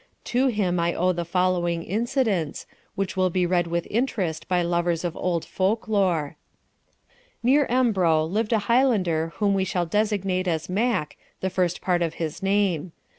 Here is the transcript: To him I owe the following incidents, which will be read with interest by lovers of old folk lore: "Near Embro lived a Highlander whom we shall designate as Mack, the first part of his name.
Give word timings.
To 0.23 0.47
him 0.47 0.79
I 0.79 0.95
owe 0.95 1.11
the 1.11 1.23
following 1.23 1.83
incidents, 1.83 2.65
which 2.95 3.15
will 3.15 3.29
be 3.29 3.45
read 3.45 3.67
with 3.67 3.85
interest 3.87 4.47
by 4.47 4.63
lovers 4.63 5.03
of 5.03 5.15
old 5.15 5.45
folk 5.45 5.87
lore: 5.87 6.37
"Near 7.43 7.67
Embro 7.67 8.25
lived 8.25 8.51
a 8.53 8.57
Highlander 8.65 9.33
whom 9.35 9.53
we 9.53 9.63
shall 9.63 9.85
designate 9.85 10.47
as 10.47 10.67
Mack, 10.67 11.17
the 11.41 11.51
first 11.51 11.81
part 11.81 12.01
of 12.01 12.15
his 12.15 12.41
name. 12.41 12.93